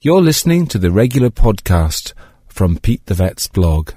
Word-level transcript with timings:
You're 0.00 0.22
listening 0.22 0.68
to 0.68 0.78
the 0.78 0.92
regular 0.92 1.28
podcast 1.28 2.12
from 2.46 2.78
Pete 2.78 3.04
the 3.06 3.14
Vet's 3.14 3.48
blog. 3.48 3.94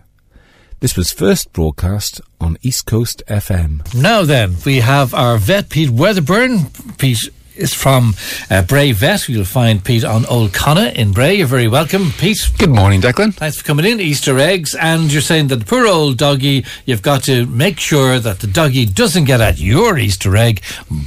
This 0.79 0.97
was 0.97 1.12
first 1.12 1.54
broadcast 1.54 2.20
on 2.39 2.58
East 2.63 2.88
Coast 2.88 3.21
FM. 3.27 3.93
Now 3.93 4.24
then, 4.24 4.56
we 4.66 4.79
have 4.79 5.14
our 5.14 5.37
vet, 5.37 5.69
Pete 5.69 5.92
Wedderburn. 5.92 6.72
Pete 6.98 7.29
is 7.56 7.75
from 7.75 8.16
uh, 8.50 8.64
Bray 8.64 8.93
Vet. 8.93 9.29
You'll 9.29 9.45
find 9.45 9.86
Pete 9.86 10.04
on 10.04 10.25
Old 10.25 10.54
Conna 10.54 10.88
in 10.95 11.11
Bray. 11.11 11.36
You're 11.36 11.45
very 11.45 11.68
welcome, 11.68 12.09
Pete. 12.18 12.49
Good 12.57 12.71
morning, 12.71 12.99
Declan. 12.99 13.36
Thanks 13.36 13.57
for 13.57 13.63
coming 13.63 13.86
in. 13.86 13.99
Easter 13.99 14.39
eggs, 14.39 14.73
and 14.73 15.13
you're 15.13 15.21
saying 15.21 15.49
that 15.49 15.57
the 15.57 15.65
poor 15.65 15.86
old 15.86 16.18
doggy, 16.18 16.65
you've 16.88 17.04
got 17.04 17.21
to 17.25 17.45
make 17.45 17.79
sure 17.79 18.18
that 18.18 18.39
the 18.39 18.47
doggy 18.47 18.88
doesn't 18.88 19.25
get 19.25 19.39
at 19.39 19.59
your 19.59 19.99
Easter 19.99 20.36
egg, 20.36 20.63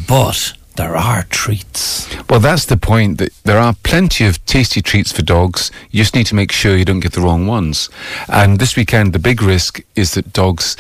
but 0.07 0.53
there 0.77 0.97
are 0.97 1.23
treats. 1.31 2.09
Well, 2.29 2.41
that's 2.41 2.67
the 2.67 2.77
point. 2.77 3.19
That 3.19 3.33
there 3.45 3.59
are 3.59 3.75
plenty 3.83 4.25
of 4.27 4.45
tasty 4.45 4.83
treats 4.83 5.13
for 5.13 5.23
dogs. 5.23 5.71
You 5.91 6.03
just 6.03 6.15
need 6.15 6.27
to 6.27 6.35
make 6.35 6.51
sure 6.51 6.77
you 6.77 6.85
don't 6.85 7.01
get 7.01 7.13
the 7.13 7.21
wrong 7.21 7.47
ones. 7.47 7.89
And 8.29 8.59
this 8.59 8.77
weekend, 8.77 9.13
the 9.13 9.19
big 9.19 9.41
risk 9.43 9.81
is 9.95 10.15
that 10.15 10.33
dogs 10.33 10.77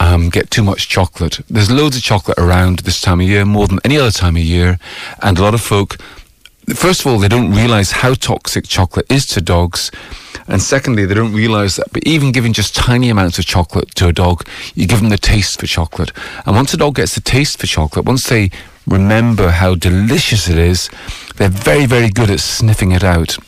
um, 0.00 0.30
get 0.30 0.50
too 0.50 0.62
much 0.62 0.88
chocolate. 0.88 1.40
There's 1.50 1.70
loads 1.70 1.96
of 1.96 2.02
chocolate 2.02 2.38
around 2.38 2.80
this 2.80 3.00
time 3.00 3.20
of 3.20 3.26
year, 3.26 3.44
more 3.44 3.66
than 3.68 3.78
any 3.84 3.98
other 3.98 4.10
time 4.10 4.36
of 4.36 4.42
year, 4.42 4.78
and 5.22 5.38
a 5.38 5.42
lot 5.42 5.54
of 5.54 5.60
folk. 5.60 5.96
First 6.74 7.02
of 7.02 7.06
all, 7.06 7.18
they 7.18 7.28
don't 7.28 7.52
realise 7.52 7.92
how 7.92 8.14
toxic 8.14 8.66
chocolate 8.66 9.10
is 9.10 9.26
to 9.26 9.40
dogs. 9.40 9.90
And 10.48 10.62
secondly, 10.62 11.04
they 11.06 11.14
don't 11.14 11.32
realise 11.32 11.76
that, 11.76 11.92
but 11.92 12.04
even 12.06 12.32
giving 12.32 12.52
just 12.52 12.74
tiny 12.74 13.08
amounts 13.08 13.38
of 13.38 13.46
chocolate 13.46 13.94
to 13.96 14.08
a 14.08 14.12
dog, 14.12 14.46
you 14.74 14.86
give 14.86 15.00
them 15.00 15.10
the 15.10 15.18
taste 15.18 15.60
for 15.60 15.66
chocolate. 15.66 16.12
And 16.44 16.56
once 16.56 16.72
a 16.72 16.76
dog 16.76 16.96
gets 16.96 17.14
the 17.14 17.20
taste 17.20 17.58
for 17.58 17.66
chocolate, 17.66 18.04
once 18.04 18.24
they 18.24 18.50
remember 18.86 19.50
how 19.50 19.74
delicious 19.74 20.48
it 20.48 20.58
is, 20.58 20.90
they're 21.36 21.48
very, 21.48 21.86
very 21.86 22.08
good 22.08 22.30
at 22.30 22.40
sniffing 22.40 22.92
it 22.92 23.04
out. 23.04 23.38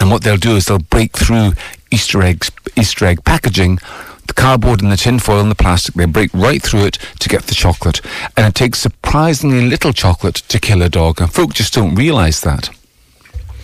And 0.00 0.10
what 0.10 0.22
they'll 0.22 0.36
do 0.36 0.56
is 0.56 0.66
they'll 0.66 0.78
break 0.78 1.12
through 1.12 1.52
Easter 1.90 2.22
eggs, 2.22 2.50
Easter 2.76 3.06
egg 3.06 3.24
packaging, 3.24 3.78
the 4.26 4.32
cardboard 4.32 4.82
and 4.82 4.90
the 4.90 4.96
tin 4.96 5.18
foil 5.18 5.40
and 5.40 5.50
the 5.50 5.54
plastic. 5.54 5.94
They 5.94 6.06
break 6.06 6.32
right 6.34 6.62
through 6.62 6.86
it 6.86 6.98
to 7.20 7.28
get 7.28 7.44
the 7.44 7.54
chocolate. 7.54 8.00
And 8.36 8.46
it 8.46 8.54
takes 8.54 8.80
surprisingly 8.80 9.68
little 9.68 9.92
chocolate 9.92 10.36
to 10.36 10.58
kill 10.58 10.82
a 10.82 10.88
dog. 10.88 11.20
And 11.20 11.32
folk 11.32 11.54
just 11.54 11.74
don't 11.74 11.94
realise 11.94 12.40
that. 12.40 12.70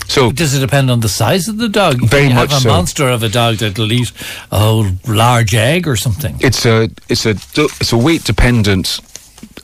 So 0.07 0.33
does 0.33 0.55
it 0.55 0.61
depend 0.61 0.91
on 0.91 1.01
the 1.01 1.09
size 1.09 1.47
of 1.47 1.59
the 1.59 1.69
dog? 1.69 2.01
Very 2.01 2.29
you 2.29 2.35
much 2.35 2.51
have 2.51 2.59
a 2.59 2.63
so. 2.63 2.69
monster 2.69 3.09
of 3.09 3.23
a 3.23 3.29
dog 3.29 3.57
that'll 3.57 3.93
eat 3.93 4.13
a 4.51 4.59
whole 4.59 4.87
large 5.07 5.55
egg 5.55 5.87
or 5.87 5.95
something. 5.95 6.37
It's 6.41 6.67
a 6.67 6.89
it's 7.09 7.27
a 7.27 7.31
it's 7.57 7.93
a 7.93 7.97
weight 7.97 8.25
dependent 8.25 8.99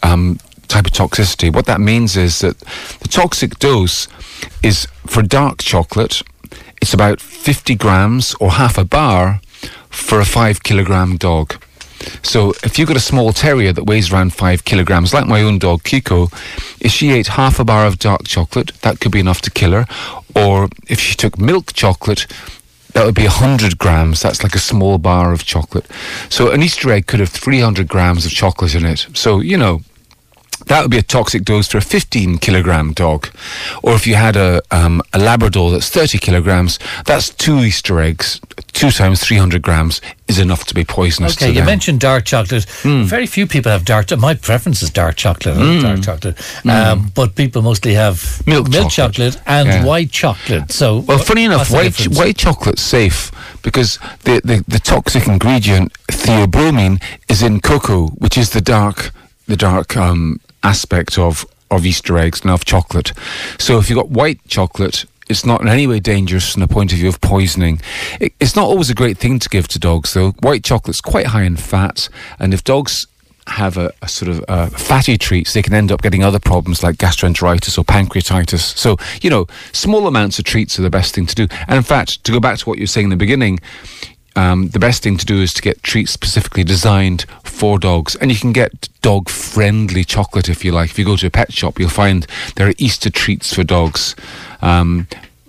um, 0.05 0.39
type 0.69 0.87
of 0.87 0.93
toxicity. 0.93 1.53
What 1.53 1.67
that 1.67 1.81
means 1.81 2.17
is 2.17 2.41
that 2.41 2.59
the 3.01 3.09
toxic 3.09 3.59
dose 3.59 4.09
is 4.63 4.87
for 5.07 5.23
dark 5.23 5.59
chocolate. 5.59 6.23
It's 6.81 6.95
about 6.95 7.21
fifty 7.21 7.75
grams 7.75 8.35
or 8.41 8.53
half 8.53 8.79
a 8.79 8.85
bar 8.85 9.41
for 9.89 10.21
a 10.21 10.25
five 10.25 10.63
kilogram 10.63 11.17
dog. 11.17 11.55
So 12.23 12.53
if 12.63 12.79
you've 12.79 12.89
got 12.89 12.97
a 12.97 13.01
small 13.01 13.33
terrier 13.33 13.73
that 13.73 13.85
weighs 13.85 14.13
around 14.13 14.35
five 14.35 14.65
kilograms, 14.65 15.15
like 15.15 15.27
my 15.27 15.43
own 15.43 15.59
dog 15.59 15.83
Kiko, 15.83 16.31
if 16.81 16.93
she 16.93 17.11
ate 17.11 17.29
half 17.29 17.59
a 17.59 17.65
bar 17.65 17.87
of 17.87 17.99
dark 17.99 18.25
chocolate, 18.25 18.73
that 18.83 19.01
could 19.01 19.13
be 19.13 19.21
enough 19.21 19.41
to 19.43 19.51
kill 19.51 19.73
her. 19.73 19.87
Or 20.35 20.69
if 20.89 21.01
she 21.01 21.15
took 21.15 21.39
milk 21.39 21.73
chocolate, 21.73 22.27
that 22.93 23.05
would 23.05 23.15
be 23.15 23.25
100 23.25 23.79
grams. 23.79 24.23
That's 24.23 24.43
like 24.43 24.55
a 24.55 24.59
small 24.59 24.99
bar 24.99 25.33
of 25.33 25.45
chocolate. 25.45 25.87
So 26.29 26.51
an 26.51 26.63
Easter 26.63 26.91
egg 26.91 27.07
could 27.07 27.21
have 27.21 27.31
300 27.31 27.89
grams 27.89 28.25
of 28.25 28.33
chocolate 28.33 28.75
in 28.75 28.87
it. 28.87 29.07
So, 29.15 29.41
you 29.41 29.59
know, 29.59 29.81
that 30.67 30.83
would 30.83 30.91
be 30.91 30.99
a 30.99 31.03
toxic 31.03 31.43
dose 31.45 31.69
for 31.69 31.79
a 31.79 31.83
15 31.83 32.39
kilogram 32.39 32.93
dog. 32.93 33.29
Or 33.83 33.95
if 33.95 34.07
you 34.07 34.15
had 34.17 34.37
a, 34.37 34.61
um, 34.71 35.01
a 35.13 35.19
Labrador 35.19 35.71
that's 35.71 35.89
30 35.89 36.19
kilograms, 36.19 36.79
that's 37.05 37.31
two 37.31 37.59
Easter 37.61 38.01
eggs. 38.01 38.41
Two 38.73 38.91
times 38.91 39.23
300 39.25 39.63
grams 39.63 40.01
is 40.29 40.39
enough 40.39 40.65
to 40.67 40.75
be 40.75 40.85
poisonous 40.85 41.37
Okay, 41.37 41.49
you 41.49 41.55
them. 41.55 41.67
mentioned 41.67 42.01
dark 42.01 42.25
chocolate. 42.27 42.65
Very 42.83 43.27
few 43.27 43.47
people 43.47 43.71
have 43.73 43.85
dark. 43.85 44.11
My 44.19 44.35
preference 44.35 44.83
is 44.83 44.91
dark 44.91 45.17
chocolate. 45.17 45.57
Love 45.57 45.83
Dark 45.83 46.03
chocolate, 46.03 46.67
um, 46.69 47.11
but 47.15 47.35
people 47.37 47.63
mostly 47.63 47.95
have 47.95 48.43
Milk 48.47 48.71
chocolate, 48.71 48.91
chocolate. 48.93 49.41
and 49.47 49.69
Yeah. 49.69 49.85
white 49.85 50.11
chocolate. 50.11 50.73
So, 50.73 50.99
Well, 50.99 51.19
funny 51.19 51.45
enough, 51.45 51.71
white, 51.71 51.95
ch- 51.95 52.09
white 52.09 52.37
chocolate's 52.37 52.83
safe 52.83 53.31
because 53.63 53.99
the, 54.25 54.41
the, 54.45 54.63
the 54.69 54.79
toxic 54.81 55.27
ingredient 55.27 55.93
theobromine 56.09 57.01
is 57.29 57.43
in 57.43 57.61
cocoa, 57.61 58.09
which 58.09 58.37
is 58.37 58.51
the 58.51 58.61
dark 58.61 59.13
the 59.49 59.57
dark 59.57 59.97
um, 59.97 60.41
aspect 60.67 61.19
of, 61.19 61.47
of 61.71 61.87
Easter 61.87 62.19
eggs 62.19 62.41
and 62.43 62.51
of 62.51 62.65
chocolate. 62.65 63.13
So 63.59 63.79
if 63.79 63.89
you've 63.89 63.97
got 63.97 64.11
white 64.11 64.41
chocolate, 64.47 65.05
it's 65.29 65.45
not 65.45 65.61
in 65.61 65.69
any 65.69 65.87
way 65.87 66.01
dangerous 66.01 66.53
from 66.53 66.61
the 66.61 66.69
point 66.69 66.93
of 66.93 66.99
view 66.99 67.09
of 67.09 67.21
poisoning. 67.21 67.81
It, 68.21 68.33
it's 68.39 68.57
not 68.57 68.65
always 68.65 68.91
a 68.91 68.95
great 68.95 69.19
thing 69.19 69.39
to 69.41 69.49
give 69.49 69.69
to 69.69 69.79
dogs, 69.79 70.15
though. 70.15 70.31
White 70.43 70.65
chocolate's 70.65 71.01
quite 71.01 71.27
high 71.27 71.43
in 71.43 71.57
fat, 71.57 72.09
and 72.39 72.55
if 72.55 72.63
dogs 72.63 73.07
have 73.49 73.77
a, 73.77 73.93
a 74.03 74.09
sort 74.09 74.29
of 74.29 74.45
uh, 74.49 74.67
fatty 74.67 75.17
treats, 75.17 75.53
they 75.53 75.63
can 75.63 75.75
end 75.75 75.93
up 75.93 76.03
getting 76.03 76.25
other 76.25 76.41
problems 76.41 76.83
like 76.83 76.97
gastroenteritis 76.97 77.79
or 77.79 77.85
pancreatitis. 77.85 78.77
So, 78.77 78.97
you 79.23 79.31
know, 79.31 79.47
small 79.73 80.07
amounts 80.09 80.39
of 80.39 80.45
treats 80.45 80.79
are 80.79 80.83
the 80.83 80.91
best 80.91 81.15
thing 81.15 81.27
to 81.27 81.35
do. 81.35 81.47
And 81.69 81.77
in 81.77 81.85
fact, 81.85 82.25
to 82.25 82.33
go 82.33 82.41
back 82.41 82.59
to 82.59 82.69
what 82.69 82.79
you 82.79 82.83
were 82.83 82.89
saying 82.89 83.07
in 83.07 83.11
the 83.11 83.17
beginning, 83.17 83.61
um, 84.35 84.69
the 84.69 84.79
best 84.79 85.03
thing 85.03 85.17
to 85.17 85.25
do 85.25 85.41
is 85.41 85.55
to 85.55 85.63
get 85.63 85.83
treats 85.83 86.11
specifically 86.11 86.65
designed 86.65 87.25
for 87.57 87.79
dogs. 87.79 88.15
And 88.17 88.31
you 88.31 88.39
can 88.39 88.53
get 88.53 88.89
dog 89.01 89.29
friendly 89.29 90.05
chocolate 90.05 90.49
if 90.49 90.65
you 90.65 90.73
like. 90.73 90.91
If 90.91 90.99
you 90.99 91.05
go 91.05 91.17
to 91.17 91.27
a 91.27 91.31
pet 91.31 91.53
shop, 91.53 91.79
you'll 91.79 91.89
find 91.89 92.27
there 92.57 92.69
are 92.69 92.75
Easter 92.77 93.11
treats 93.11 93.55
for 93.55 93.65
dogs. 93.65 94.15
Um, 94.61 95.09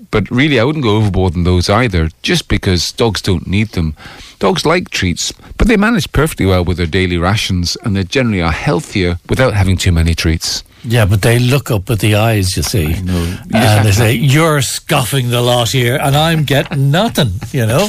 but 0.09 0.31
really, 0.31 0.59
I 0.59 0.63
wouldn't 0.63 0.85
go 0.85 0.95
overboard 0.95 1.35
on 1.35 1.43
those 1.43 1.69
either, 1.69 2.09
just 2.21 2.47
because 2.47 2.91
dogs 2.93 3.21
don't 3.21 3.45
need 3.45 3.69
them. 3.69 3.93
Dogs 4.39 4.65
like 4.65 4.89
treats, 4.91 5.31
but 5.57 5.67
they 5.67 5.77
manage 5.77 6.11
perfectly 6.11 6.45
well 6.45 6.63
with 6.63 6.77
their 6.77 6.85
daily 6.85 7.17
rations, 7.17 7.75
and 7.83 7.95
they 7.95 8.03
generally 8.03 8.41
are 8.41 8.51
healthier 8.51 9.17
without 9.29 9.53
having 9.55 9.77
too 9.77 9.91
many 9.91 10.13
treats. 10.13 10.63
Yeah, 10.83 11.05
but 11.05 11.23
they 11.23 11.39
look 11.39 11.71
up 11.71 11.89
with 11.89 11.99
the 12.01 12.15
eyes, 12.15 12.55
you 12.55 12.61
see. 12.61 12.93
You 12.93 13.37
And 13.51 13.85
they 13.85 13.91
say, 13.91 14.13
You're 14.13 14.61
scoffing 14.61 15.31
the 15.31 15.41
lot 15.41 15.71
here, 15.71 15.97
and 15.99 16.15
I'm 16.15 16.43
getting 16.43 16.91
nothing, 16.91 17.31
you 17.51 17.65
know? 17.65 17.87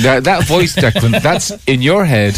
That, 0.00 0.24
that 0.24 0.44
voice, 0.46 0.74
Declan, 0.74 1.20
that's 1.22 1.52
in 1.66 1.82
your 1.82 2.06
head. 2.06 2.34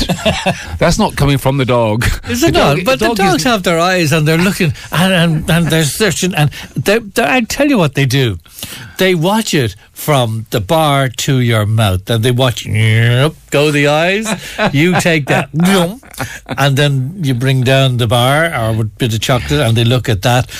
That's 0.78 0.98
not 0.98 1.16
coming 1.16 1.38
from 1.38 1.56
the 1.58 1.64
dog. 1.64 2.04
Is 2.28 2.42
it 2.42 2.46
The 2.46 2.58
dog- 2.58 2.76
not? 2.78 2.84
But 2.84 2.98
the, 2.98 3.06
dog 3.06 3.16
dogs 3.16 3.36
isn't- 3.42 3.50
have 3.52 3.62
their 3.62 3.78
eyes 3.78 4.10
and 4.12 4.26
they're 4.26 4.38
looking 4.38 4.72
and, 4.90 5.12
and, 5.12 5.50
and 5.50 5.66
they're 5.68 5.84
searching. 5.84 6.34
And 6.34 6.50
they 6.76 6.98
they 6.98 7.22
I 7.24 7.40
tell 7.42 7.68
you 7.68 7.78
what 7.78 7.94
they 7.94 8.04
do. 8.06 8.38
They 8.98 9.14
watch 9.14 9.54
it 9.54 9.76
from 9.92 10.46
the 10.50 10.60
bar 10.60 11.08
to 11.08 11.38
your 11.38 11.64
mouth. 11.66 12.08
And 12.10 12.24
they 12.24 12.32
watch, 12.32 12.66
go 13.52 13.70
the 13.70 13.86
eyes. 13.86 14.26
You 14.72 14.98
take 15.00 15.26
that. 15.26 15.50
and 16.46 16.76
then 16.76 17.22
you 17.22 17.34
bring 17.34 17.62
down 17.62 17.98
the 17.98 18.08
bar 18.08 18.46
or 18.46 18.80
a 18.80 18.84
bit 18.84 19.14
of 19.14 19.20
chocolate 19.20 19.60
and 19.60 19.76
they 19.76 19.84
look 19.84 20.08
at 20.08 20.22
that. 20.22 20.50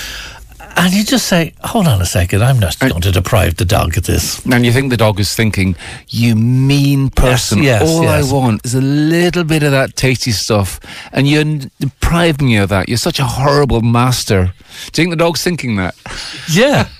And 0.75 0.93
you 0.93 1.03
just 1.03 1.27
say, 1.27 1.53
hold 1.63 1.87
on 1.87 2.01
a 2.01 2.05
second, 2.05 2.43
I'm 2.43 2.59
not 2.59 2.77
going 2.79 3.01
to 3.01 3.11
deprive 3.11 3.55
the 3.57 3.65
dog 3.65 3.97
of 3.97 4.05
this. 4.05 4.43
And 4.45 4.65
you 4.65 4.71
think 4.71 4.89
the 4.89 4.97
dog 4.97 5.19
is 5.19 5.33
thinking, 5.33 5.75
you 6.09 6.35
mean 6.35 7.09
person. 7.09 7.61
yes, 7.63 7.81
All 7.83 8.03
yes. 8.03 8.29
I 8.29 8.33
want 8.33 8.65
is 8.65 8.73
a 8.75 8.81
little 8.81 9.43
bit 9.43 9.63
of 9.63 9.71
that 9.71 9.95
tasty 9.95 10.31
stuff. 10.31 10.79
And 11.11 11.27
you're 11.27 11.43
depriving 11.79 12.47
me 12.47 12.57
of 12.57 12.69
that. 12.69 12.89
You're 12.89 12.97
such 12.97 13.19
a 13.19 13.25
horrible 13.25 13.81
master. 13.81 14.53
Do 14.91 15.01
you 15.01 15.05
think 15.05 15.09
the 15.11 15.23
dog's 15.23 15.43
thinking 15.43 15.75
that? 15.77 15.95
Yeah. 16.49 16.87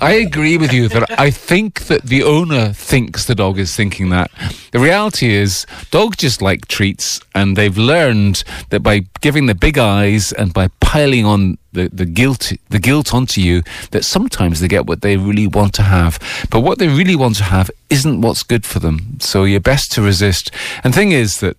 I 0.00 0.24
agree 0.26 0.58
with 0.58 0.72
you 0.72 0.88
that 0.88 1.18
I 1.18 1.30
think 1.30 1.86
that 1.86 2.02
the 2.02 2.22
owner 2.22 2.72
thinks 2.72 3.24
the 3.24 3.34
dog 3.34 3.58
is 3.58 3.74
thinking 3.74 4.10
that. 4.10 4.30
The 4.72 4.78
reality 4.78 5.32
is, 5.34 5.66
dogs 5.90 6.16
just 6.16 6.42
like 6.42 6.66
treats, 6.68 7.20
and 7.34 7.56
they've 7.56 7.76
learned 7.76 8.42
that 8.70 8.80
by 8.80 9.04
giving 9.20 9.46
the 9.46 9.54
big 9.54 9.78
eyes 9.78 10.32
and 10.32 10.52
by 10.52 10.68
piling 10.80 11.24
on 11.24 11.58
the, 11.72 11.88
the 11.88 12.06
guilt 12.06 12.52
the 12.70 12.78
guilt 12.78 13.12
onto 13.14 13.40
you, 13.40 13.62
that 13.90 14.04
sometimes 14.04 14.60
they 14.60 14.68
get 14.68 14.86
what 14.86 15.02
they 15.02 15.16
really 15.16 15.46
want 15.46 15.74
to 15.74 15.82
have. 15.82 16.18
But 16.50 16.60
what 16.60 16.78
they 16.78 16.88
really 16.88 17.16
want 17.16 17.36
to 17.36 17.44
have 17.44 17.70
isn't 17.90 18.20
what's 18.20 18.42
good 18.42 18.64
for 18.64 18.78
them. 18.78 19.18
So 19.20 19.44
you're 19.44 19.60
best 19.60 19.92
to 19.92 20.02
resist. 20.02 20.50
And 20.82 20.94
thing 20.94 21.12
is 21.12 21.40
that 21.40 21.56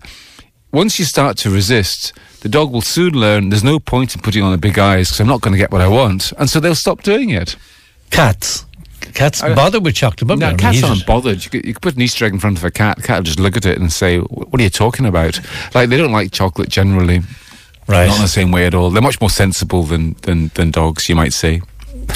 once 0.71 0.99
you 0.99 1.05
start 1.05 1.37
to 1.37 1.49
resist, 1.49 2.13
the 2.41 2.49
dog 2.49 2.71
will 2.71 2.81
soon 2.81 3.13
learn 3.13 3.49
there's 3.49 3.63
no 3.63 3.79
point 3.79 4.15
in 4.15 4.21
putting 4.21 4.43
on 4.43 4.51
the 4.51 4.57
big 4.57 4.77
eyes 4.79 5.09
because 5.09 5.19
I'm 5.19 5.27
not 5.27 5.41
going 5.41 5.53
to 5.53 5.57
get 5.57 5.71
what 5.71 5.81
I 5.81 5.87
want. 5.87 6.31
And 6.37 6.49
so 6.49 6.59
they'll 6.59 6.75
stop 6.75 7.03
doing 7.03 7.29
it. 7.29 7.55
Cats. 8.11 8.65
Cats 9.13 9.41
I- 9.41 9.53
bother 9.55 9.79
with 9.79 9.95
chocolate. 9.95 10.27
but 10.27 10.39
No, 10.39 10.55
cats 10.55 10.83
aren't 10.83 11.05
bothered. 11.05 11.43
You 11.43 11.49
could, 11.51 11.65
you 11.65 11.73
could 11.73 11.81
put 11.81 11.95
an 11.95 12.01
Easter 12.01 12.25
egg 12.25 12.33
in 12.33 12.39
front 12.39 12.57
of 12.57 12.63
a 12.63 12.71
cat. 12.71 12.97
The 12.97 13.03
cat 13.03 13.17
will 13.19 13.23
just 13.23 13.39
look 13.39 13.57
at 13.57 13.65
it 13.65 13.79
and 13.79 13.91
say, 13.91 14.19
"What 14.19 14.59
are 14.59 14.63
you 14.63 14.69
talking 14.69 15.05
about?" 15.05 15.39
Like 15.73 15.89
they 15.89 15.97
don't 15.97 16.11
like 16.11 16.31
chocolate 16.31 16.69
generally, 16.69 17.21
Right. 17.89 18.07
not 18.07 18.17
in 18.17 18.21
the 18.21 18.27
same 18.27 18.51
way 18.51 18.65
at 18.67 18.73
all. 18.75 18.91
They're 18.91 19.01
much 19.01 19.19
more 19.19 19.29
sensible 19.31 19.83
than 19.83 20.15
than, 20.21 20.51
than 20.53 20.71
dogs, 20.71 21.09
you 21.09 21.15
might 21.15 21.33
say. 21.33 21.61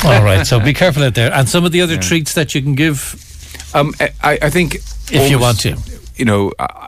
All 0.05 0.23
right, 0.23 0.45
so 0.45 0.59
be 0.59 0.73
careful 0.73 1.03
out 1.03 1.15
there. 1.15 1.31
And 1.33 1.49
some 1.49 1.65
of 1.65 1.71
the 1.71 1.81
other 1.81 1.97
treats 1.97 2.33
that 2.35 2.53
you 2.55 2.61
can 2.61 2.75
give 2.75 3.15
Um, 3.73 3.93
I, 3.99 4.37
I 4.41 4.49
think 4.49 4.75
if 5.11 5.29
you 5.31 5.39
want 5.39 5.59
to. 5.61 5.75
you 6.15 6.25
know, 6.25 6.51
uh, 6.59 6.87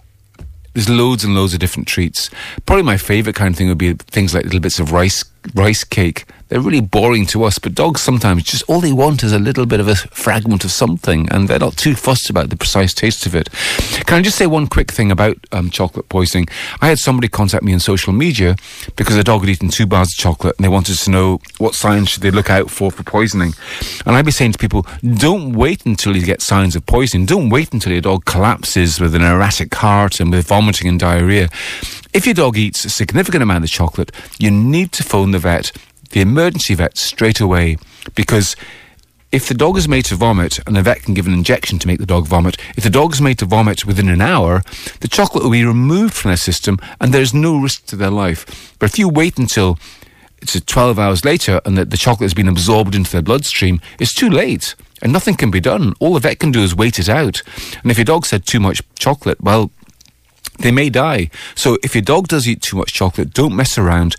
there's 0.74 0.90
loads 0.90 1.24
and 1.24 1.34
loads 1.36 1.54
of 1.54 1.60
different 1.60 1.88
treats. 1.88 2.30
Probably 2.66 2.84
my 2.84 2.98
favourite 2.98 3.36
kind 3.36 3.54
of 3.54 3.58
thing 3.58 3.70
would 3.70 3.78
be 3.78 3.94
things 3.94 4.34
like 4.34 4.44
little 4.46 4.60
bits 4.60 4.80
of 4.80 4.92
rice 4.92 5.24
rice 5.56 5.84
cake 5.84 6.26
they're 6.48 6.62
really 6.62 6.82
boring 6.82 7.26
to 7.28 7.44
us, 7.44 7.58
but 7.58 7.74
dogs 7.74 8.02
sometimes 8.02 8.44
just 8.44 8.64
all 8.68 8.80
they 8.80 8.94
want 8.94 9.24
is 9.24 9.34
a 9.34 9.40
little 9.40 9.66
bit 9.66 9.80
of 9.80 9.88
a 9.88 9.96
fragment 9.96 10.64
of 10.64 10.72
something, 10.72 11.28
and 11.32 11.48
they're 11.48 11.60
not 11.60 11.76
too 11.76 11.96
fussed 11.96 12.30
about 12.30 12.50
the 12.50 12.56
precise 12.56 12.94
taste 12.94 13.26
of 13.26 13.36
it. 13.36 13.50
Can 14.06 14.20
I 14.20 14.22
just 14.22 14.38
say 14.38 14.46
one 14.46 14.68
quick 14.68 14.92
thing 14.92 15.12
about 15.12 15.38
um, 15.52 15.70
chocolate 15.70 16.08
poisoning? 16.08 16.48
I 16.82 16.88
had 16.88 17.00
somebody 17.00 17.28
contact 17.28 17.64
me 17.64 17.74
on 17.74 17.80
social 17.80 18.14
media 18.14 18.56
because 18.96 19.16
a 19.16 19.24
dog 19.24 19.42
had 19.42 19.50
eaten 19.50 19.70
two 19.70 19.88
bars 19.88 20.10
of 20.10 20.18
chocolate 20.18 20.56
and 20.58 20.64
they 20.64 20.70
wanted 20.70 20.98
to 20.98 21.10
know 21.12 21.40
what 21.58 21.74
signs 21.74 22.10
should 22.10 22.22
they 22.22 22.32
look 22.32 22.50
out 22.50 22.70
for 22.70 22.92
for 22.92 23.04
poisoning. 23.04 23.54
And 24.06 24.16
I'd 24.16 24.26
be 24.26 24.32
saying 24.32 24.52
to 24.52 24.60
people, 24.60 24.86
don't 25.04 25.54
wait 25.54 25.86
until 25.86 26.16
you 26.16 26.26
get 26.26 26.42
signs 26.42 26.76
of 26.76 26.86
poisoning. 26.86 27.26
Don't 27.26 27.50
wait 27.50 27.74
until 27.74 27.92
your 27.92 28.02
dog 28.02 28.26
collapses 28.26 29.00
with 29.00 29.16
an 29.16 29.24
erratic 29.24 29.74
heart 29.74 30.20
and 30.20 30.32
with 30.32 30.48
vomiting 30.48 30.88
and 30.88 31.00
diarrhea. 31.00 31.50
If 32.14 32.26
your 32.26 32.36
dog 32.36 32.58
eats 32.58 32.86
a 32.86 32.90
significant 32.90 33.44
amount 33.44 33.64
of 33.64 33.70
chocolate, 33.70 34.12
you 34.40 34.52
need 34.52 34.92
to 34.94 35.04
phone 35.04 35.32
the 35.32 35.40
vet 35.40 35.72
the 36.16 36.22
emergency 36.22 36.74
vet 36.74 36.98
straight 36.98 37.42
away 37.42 37.76
because 38.16 38.56
if 39.34 39.50
the 39.50 39.54
dog 39.54 39.78
is 39.78 39.86
made 39.86 40.06
to 40.06 40.16
vomit 40.16 40.60
and 40.66 40.74
the 40.74 40.82
vet 40.82 41.04
can 41.04 41.14
give 41.14 41.28
an 41.28 41.34
injection 41.34 41.78
to 41.78 41.88
make 41.88 42.00
the 42.00 42.06
dog 42.06 42.26
vomit, 42.26 42.56
if 42.78 42.86
the 42.86 42.90
dog 42.90 43.12
is 43.12 43.20
made 43.20 43.38
to 43.40 43.46
vomit 43.46 43.86
within 43.86 44.08
an 44.08 44.22
hour, 44.22 44.64
the 45.02 45.10
chocolate 45.10 45.44
will 45.44 45.52
be 45.52 45.66
removed 45.66 46.14
from 46.14 46.30
their 46.30 46.38
system 46.38 46.80
and 47.02 47.14
there's 47.14 47.34
no 47.34 47.60
risk 47.60 47.86
to 47.88 47.98
their 47.98 48.10
life. 48.10 48.74
But 48.80 48.92
if 48.92 48.98
you 48.98 49.10
wait 49.10 49.38
until 49.38 49.78
it's 50.42 50.58
12 50.58 50.98
hours 50.98 51.26
later 51.26 51.60
and 51.66 51.78
the, 51.78 51.84
the 51.84 51.98
chocolate 51.98 52.28
has 52.28 52.34
been 52.34 52.48
absorbed 52.48 52.96
into 52.96 53.12
their 53.12 53.22
bloodstream, 53.22 53.82
it's 54.00 54.14
too 54.14 54.30
late 54.30 54.74
and 55.02 55.12
nothing 55.12 55.36
can 55.36 55.52
be 55.52 55.60
done. 55.60 55.96
All 56.00 56.14
the 56.14 56.22
vet 56.22 56.40
can 56.40 56.52
do 56.54 56.64
is 56.64 56.74
wait 56.74 56.98
it 56.98 57.10
out. 57.10 57.42
And 57.84 57.92
if 57.92 57.98
your 57.98 58.06
dog's 58.06 58.32
had 58.32 58.46
too 58.46 58.62
much 58.62 58.82
chocolate, 58.98 59.42
well, 59.42 59.70
they 60.60 60.72
may 60.72 60.90
die. 60.90 61.30
So 61.56 61.78
if 61.84 61.94
your 61.94 62.04
dog 62.04 62.30
does 62.30 62.48
eat 62.48 62.62
too 62.62 62.78
much 62.78 62.94
chocolate, 62.94 63.34
don't 63.34 63.54
mess 63.54 63.78
around 63.78 64.16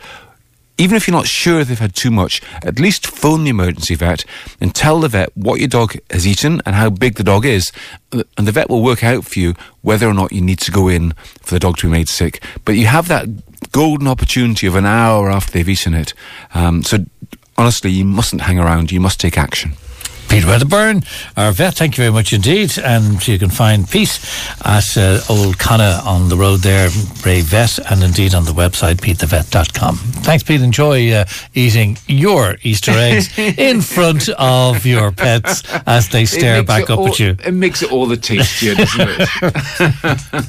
even 0.78 0.96
if 0.96 1.06
you're 1.06 1.16
not 1.16 1.26
sure 1.26 1.64
they've 1.64 1.78
had 1.78 1.94
too 1.94 2.10
much, 2.10 2.42
at 2.62 2.78
least 2.78 3.06
phone 3.06 3.44
the 3.44 3.50
emergency 3.50 3.94
vet 3.94 4.24
and 4.60 4.74
tell 4.74 5.00
the 5.00 5.08
vet 5.08 5.34
what 5.36 5.58
your 5.58 5.68
dog 5.68 5.96
has 6.10 6.26
eaten 6.26 6.60
and 6.66 6.74
how 6.74 6.90
big 6.90 7.14
the 7.14 7.24
dog 7.24 7.46
is. 7.46 7.72
And 8.12 8.46
the 8.46 8.52
vet 8.52 8.68
will 8.68 8.82
work 8.82 9.02
out 9.02 9.24
for 9.24 9.38
you 9.38 9.54
whether 9.82 10.06
or 10.06 10.14
not 10.14 10.32
you 10.32 10.40
need 10.40 10.58
to 10.60 10.70
go 10.70 10.88
in 10.88 11.12
for 11.40 11.54
the 11.54 11.60
dog 11.60 11.78
to 11.78 11.86
be 11.86 11.92
made 11.92 12.08
sick. 12.08 12.42
But 12.64 12.72
you 12.72 12.86
have 12.86 13.08
that 13.08 13.26
golden 13.72 14.06
opportunity 14.06 14.66
of 14.66 14.74
an 14.74 14.86
hour 14.86 15.30
after 15.30 15.52
they've 15.52 15.68
eaten 15.68 15.94
it. 15.94 16.12
Um, 16.54 16.82
so 16.82 16.98
honestly, 17.56 17.90
you 17.90 18.04
mustn't 18.04 18.42
hang 18.42 18.58
around. 18.58 18.92
You 18.92 19.00
must 19.00 19.20
take 19.20 19.38
action. 19.38 19.72
Peter 20.28 20.48
Wedderburn, 20.48 21.02
our 21.36 21.52
vet, 21.52 21.74
thank 21.74 21.96
you 21.96 22.02
very 22.02 22.12
much 22.12 22.32
indeed. 22.32 22.76
And 22.78 23.26
you 23.26 23.38
can 23.38 23.48
find 23.48 23.88
Pete 23.88 24.20
at 24.64 24.96
uh, 24.96 25.20
Old 25.30 25.58
Conna 25.58 26.00
on 26.04 26.28
the 26.28 26.36
road 26.36 26.60
there, 26.60 26.90
Bray 27.22 27.42
Vet, 27.42 27.78
and 27.90 28.02
indeed 28.02 28.34
on 28.34 28.44
the 28.44 28.52
website, 28.52 28.96
petethevet.com. 28.96 30.15
Thanks, 30.26 30.42
Pete. 30.42 30.60
Enjoy 30.60 31.12
uh, 31.12 31.24
eating 31.54 31.96
your 32.08 32.56
Easter 32.62 32.90
eggs 32.90 33.30
in 33.38 33.80
front 33.80 34.28
of 34.30 34.84
your 34.84 35.12
pets 35.12 35.62
as 35.86 36.08
they 36.08 36.24
stare 36.24 36.64
back 36.64 36.90
up 36.90 36.98
all, 36.98 37.06
at 37.06 37.20
you. 37.20 37.36
It 37.44 37.54
makes 37.54 37.80
it 37.80 37.92
all 37.92 38.06
the 38.06 38.16
tastier, 38.16 38.74
doesn't 38.74 39.08
it? 39.08 40.34